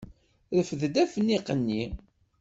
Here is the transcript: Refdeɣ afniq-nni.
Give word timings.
Refdeɣ 0.57 0.95
afniq-nni. 1.05 1.81